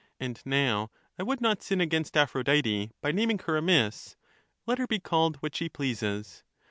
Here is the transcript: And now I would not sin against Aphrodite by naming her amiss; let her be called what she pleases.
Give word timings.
And 0.19 0.41
now 0.47 0.89
I 1.19 1.21
would 1.21 1.41
not 1.41 1.61
sin 1.61 1.79
against 1.79 2.17
Aphrodite 2.17 2.89
by 3.01 3.11
naming 3.11 3.37
her 3.45 3.55
amiss; 3.55 4.15
let 4.65 4.79
her 4.79 4.87
be 4.87 4.97
called 4.97 5.35
what 5.43 5.55
she 5.55 5.69
pleases. 5.69 6.43